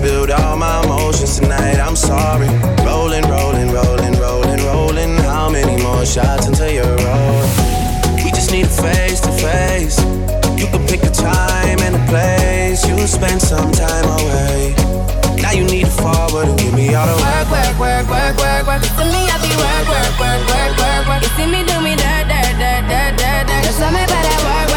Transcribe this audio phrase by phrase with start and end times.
[0.00, 2.48] spilled all my emotions tonight, I'm sorry.
[2.88, 5.12] Rolling, rolling, rolling, rolling, rolling.
[5.28, 7.52] How many more shots until you're rolling?
[8.24, 10.00] We just need a face to face.
[10.56, 12.80] You can pick a time and a place.
[12.88, 14.74] You spend some time away.
[15.44, 18.64] Now you need to forward and give me all the work, work, work, work, work,
[18.70, 18.80] work.
[18.80, 21.22] To me, I be work, work, work, work, work, work.
[21.24, 23.60] You see me do me that, that, that, that, that, that.
[23.68, 24.69] Just tell me about that work,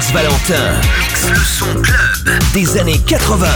[0.00, 0.80] Max Valentin.
[0.98, 3.46] Mix le son club des années 80.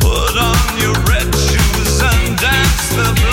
[0.00, 0.08] Put
[0.38, 3.31] on your red shoes and dance the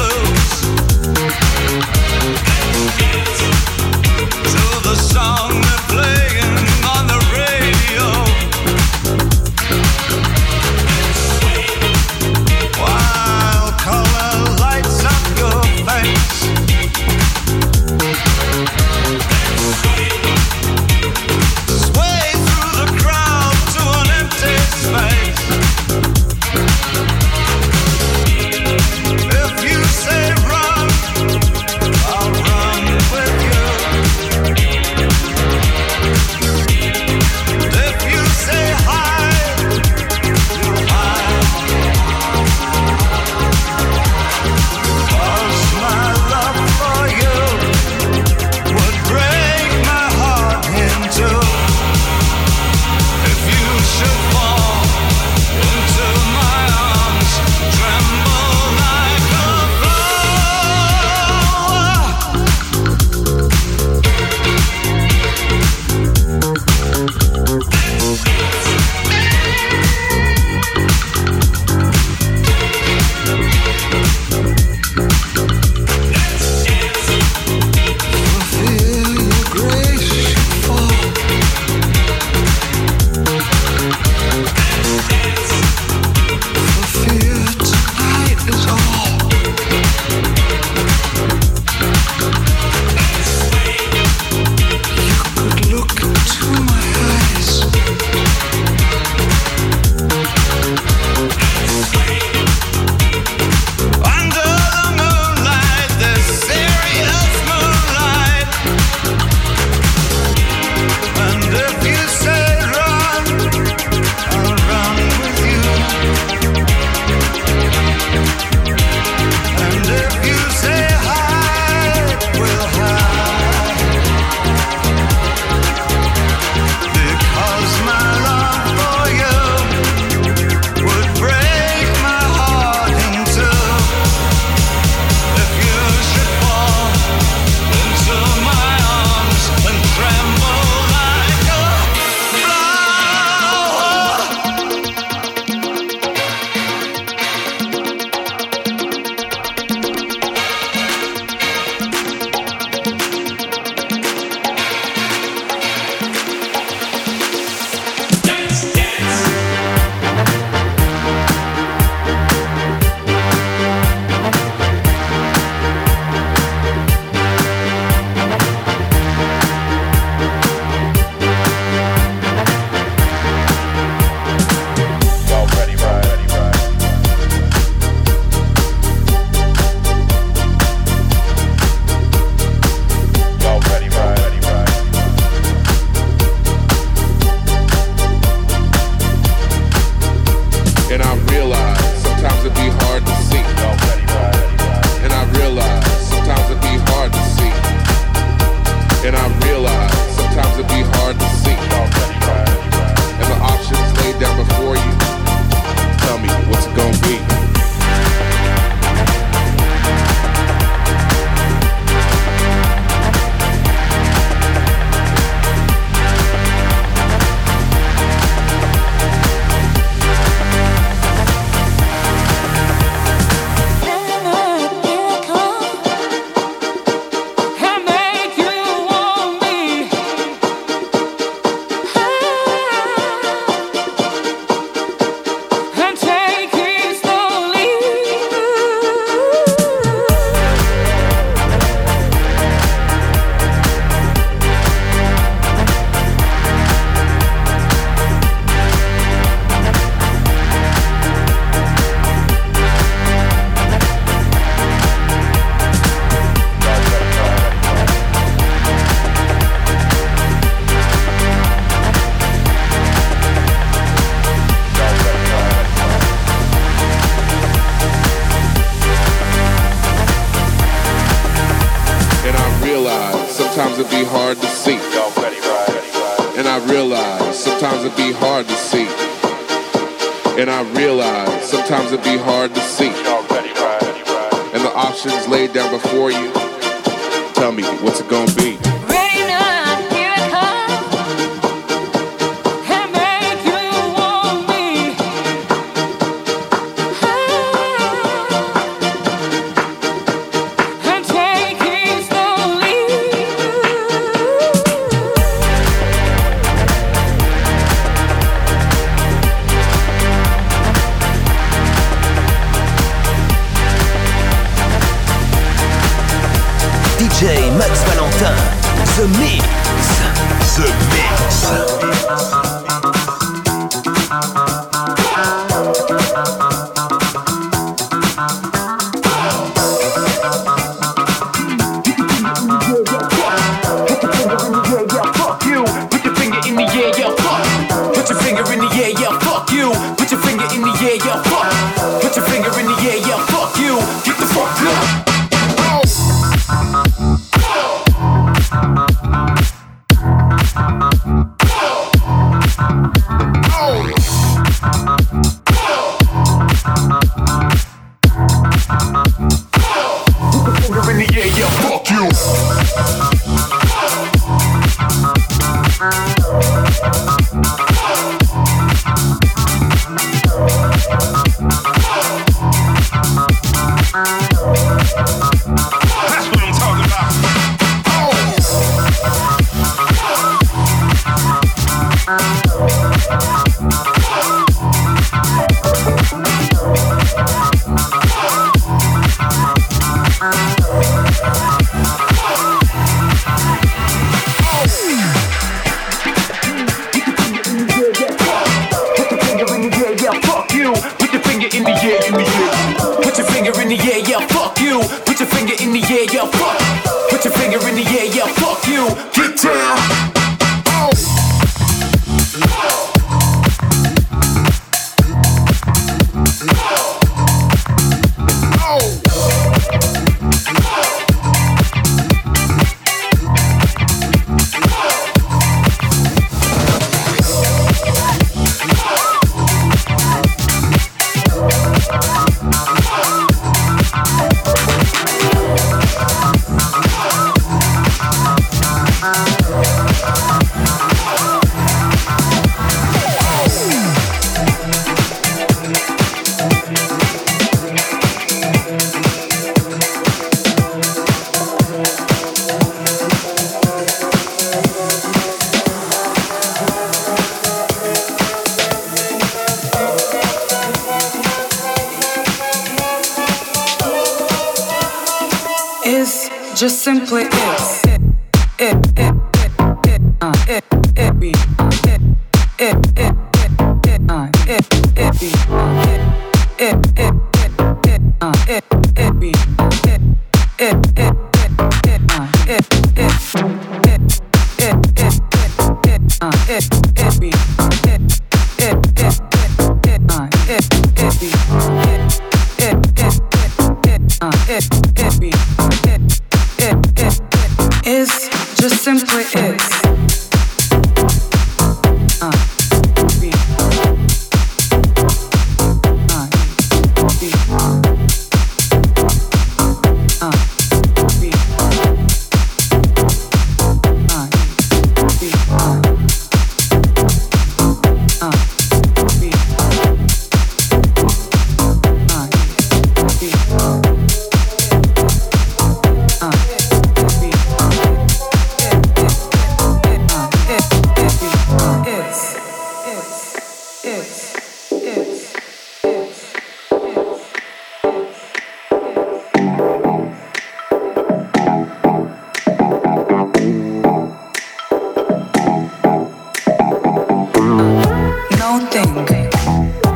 [548.71, 548.95] thing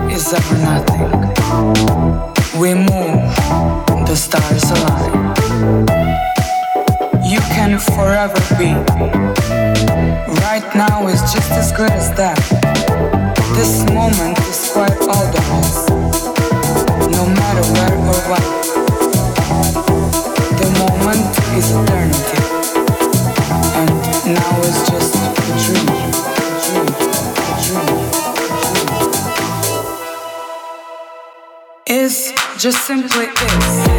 [0.10, 1.10] is ever nothing.
[2.60, 3.36] We move,
[4.08, 5.14] the stars align.
[7.24, 8.74] You can forever be.
[10.42, 12.40] Right now is just as good as that.
[13.56, 15.43] This moment is quite all that.
[32.64, 33.93] just simply is.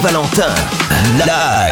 [0.00, 0.54] Valentin.
[1.26, 1.67] Live.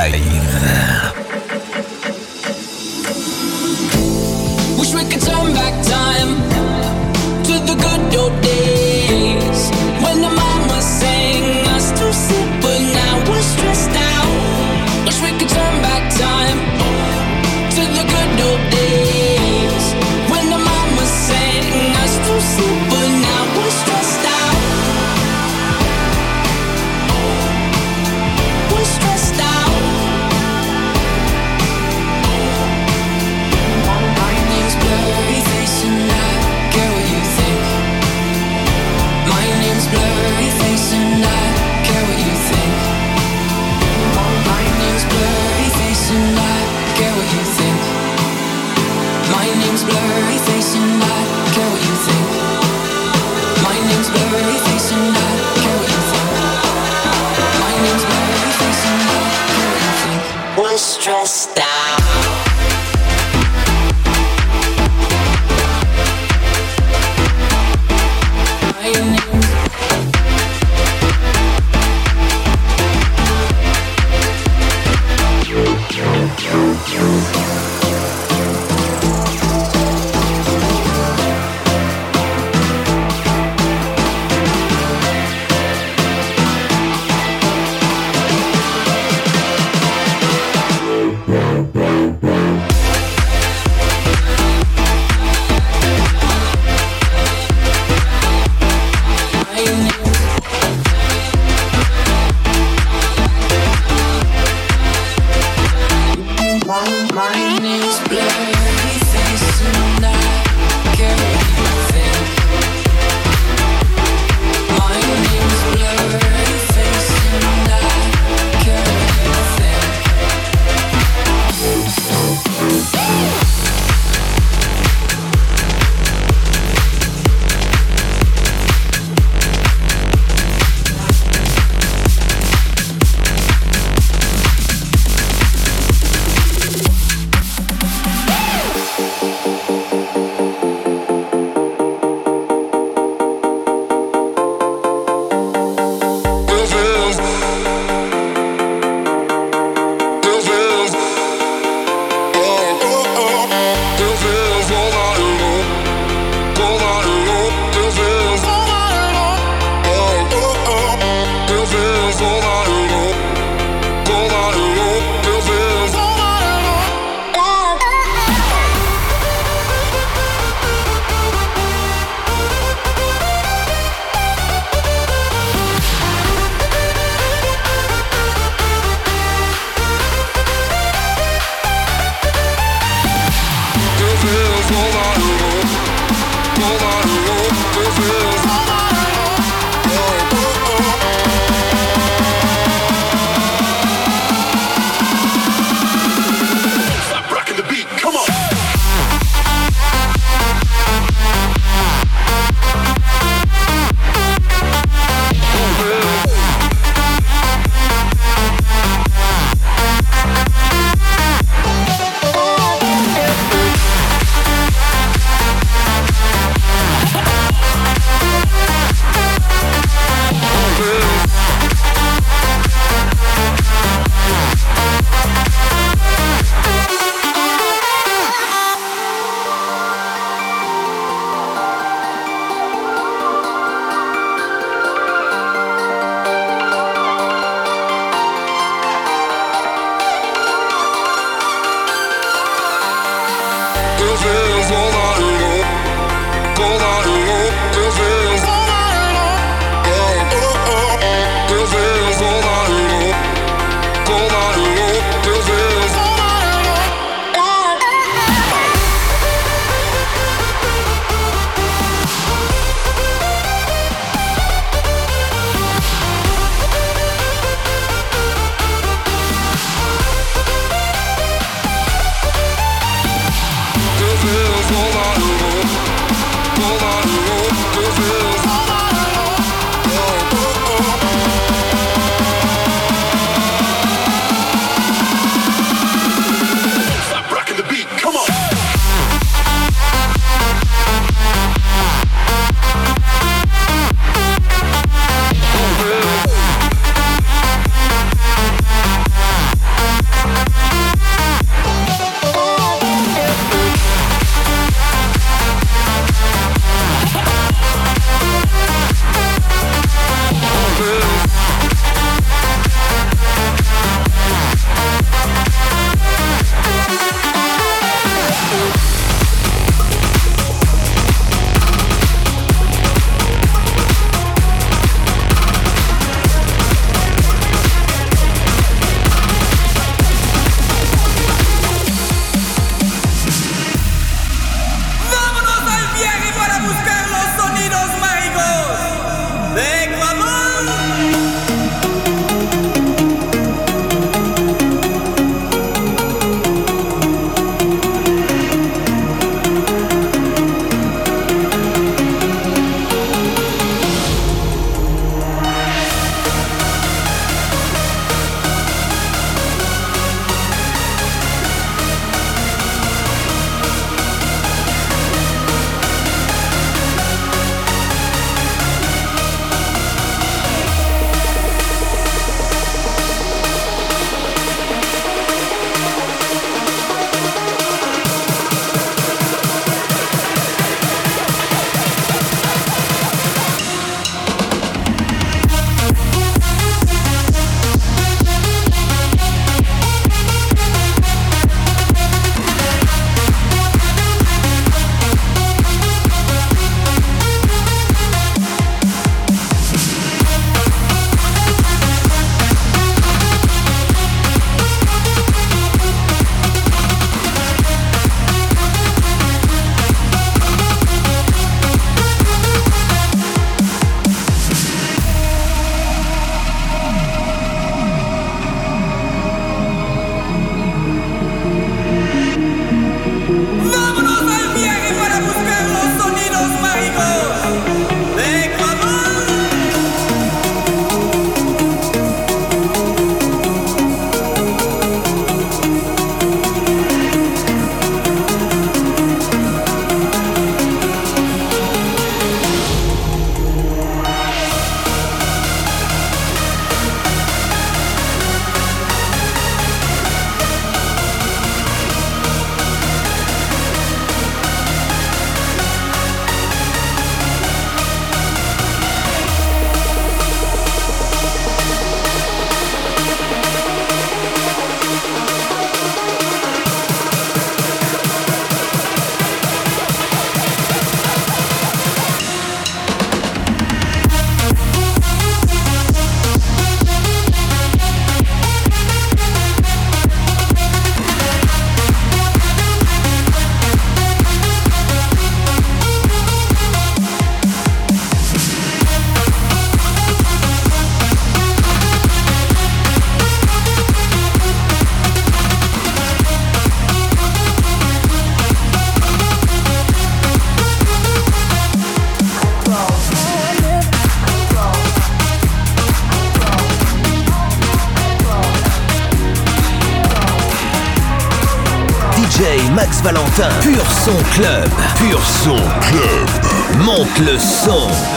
[513.07, 513.49] Valentin.
[513.63, 514.69] Pur son club.
[514.97, 516.85] Pur son club.
[516.85, 518.16] Monte le son.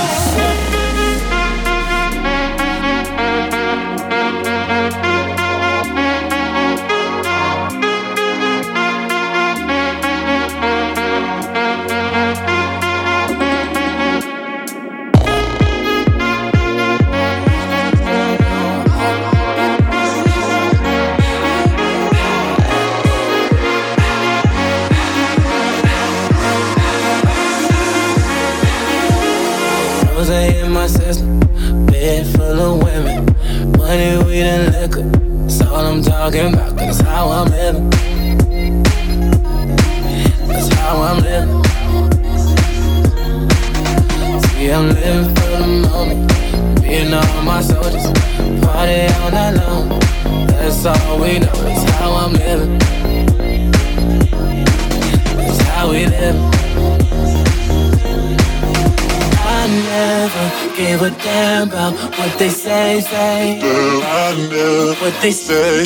[65.22, 65.84] They say.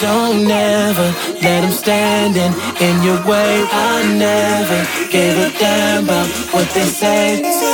[0.00, 1.08] Don't never
[1.42, 3.64] let them standing in your way.
[3.70, 7.67] I never gave a damn about what they say.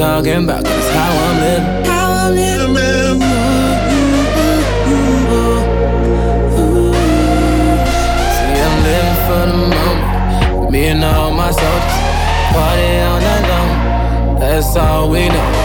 [0.00, 1.84] Talking about, cause how I'm living.
[1.84, 3.20] How I'm living.
[8.36, 10.70] See, I'm living for the moment.
[10.72, 11.96] Me and all my soldiers,
[12.52, 13.70] party all night long.
[14.40, 15.59] That's all we know,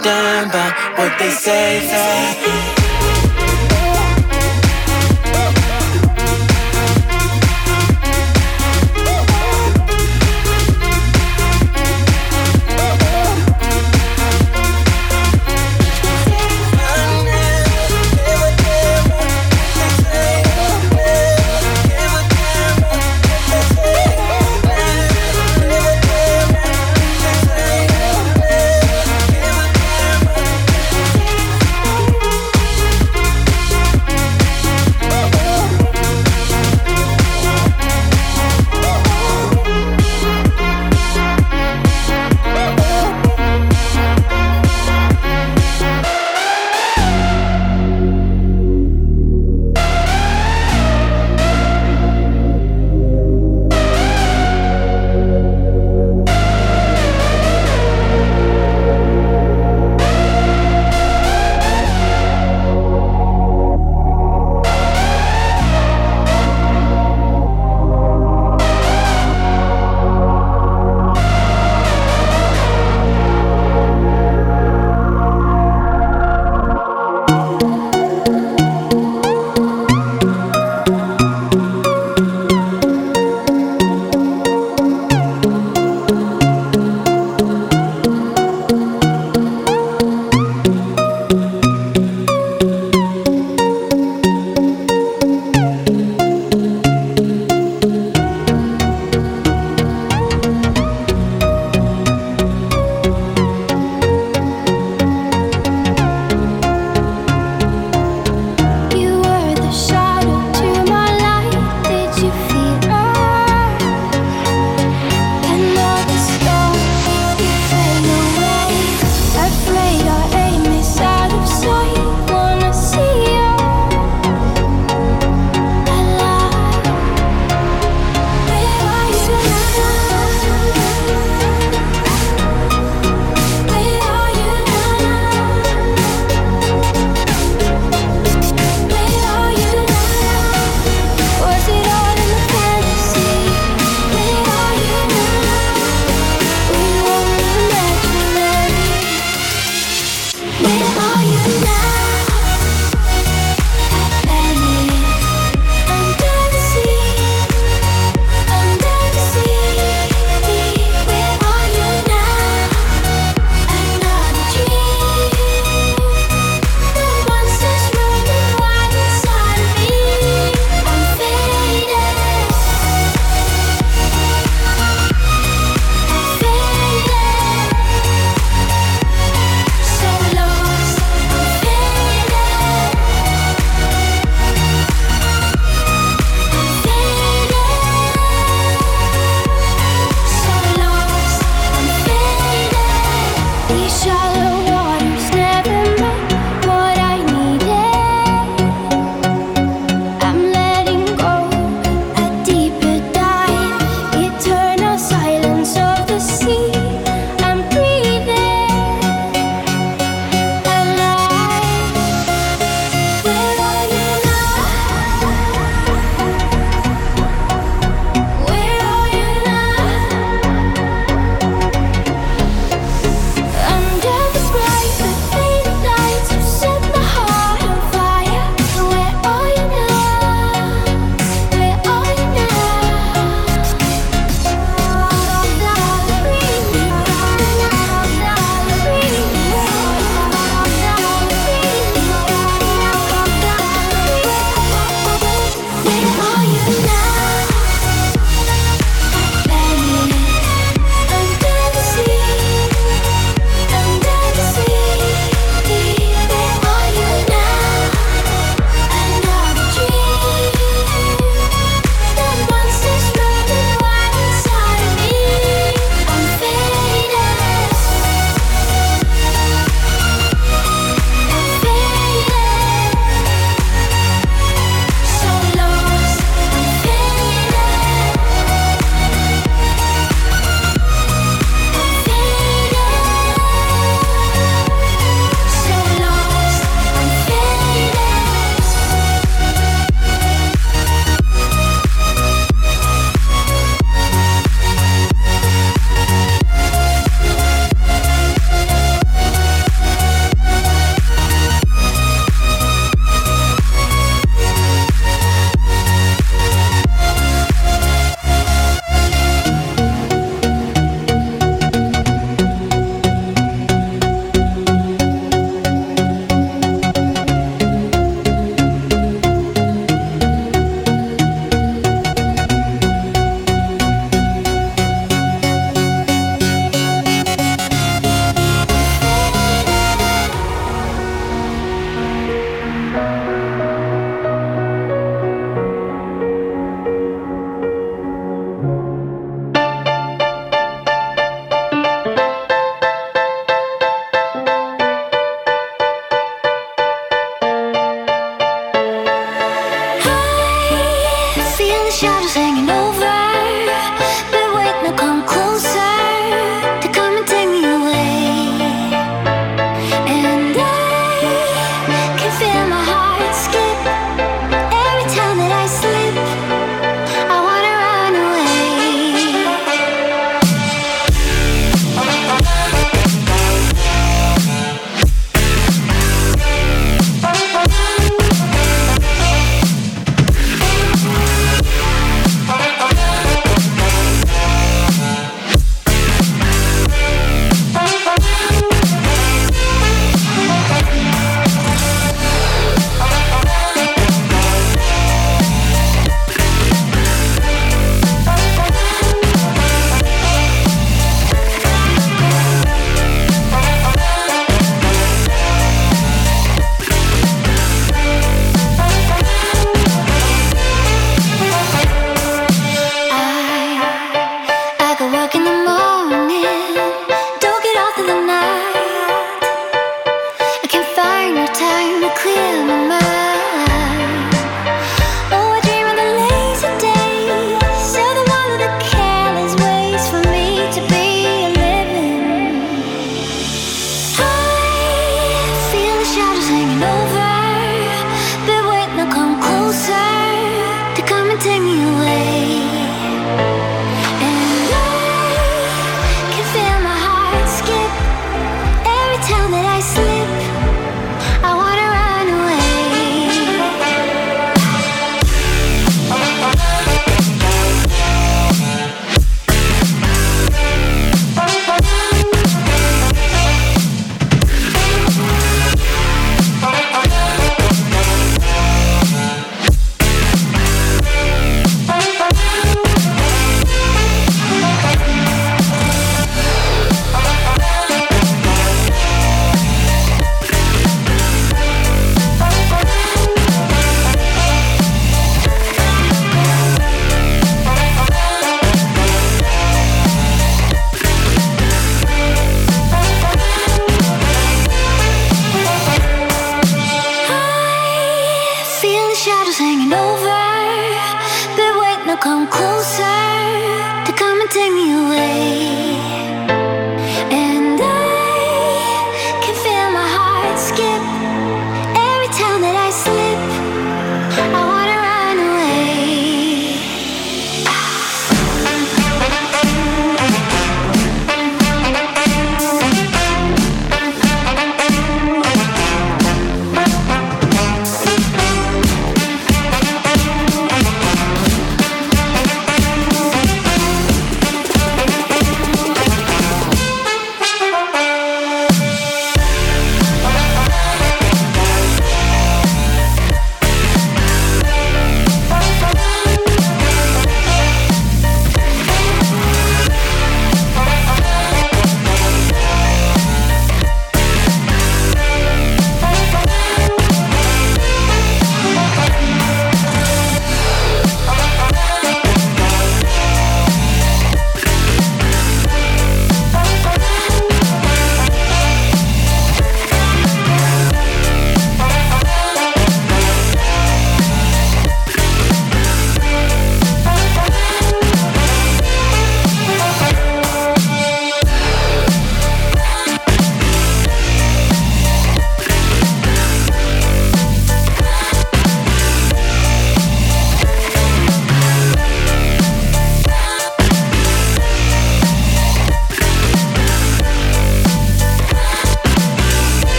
[0.00, 1.80] damn about what they say.
[1.88, 2.71] say.